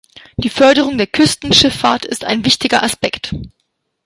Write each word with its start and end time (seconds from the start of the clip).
Die 0.35 0.49
Förderung 0.49 0.97
der 0.97 1.05
Küstenschifffahrt 1.05 2.05
ist 2.05 2.23
ein 2.23 2.43
wichtiger 2.43 2.81
Aspekt. 2.81 3.35